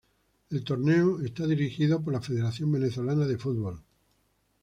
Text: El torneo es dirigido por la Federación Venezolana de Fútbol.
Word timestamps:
El 0.49 0.63
torneo 0.63 1.19
es 1.21 1.31
dirigido 1.47 2.01
por 2.03 2.11
la 2.11 2.21
Federación 2.21 2.71
Venezolana 2.71 3.27
de 3.27 3.37
Fútbol. 3.37 3.83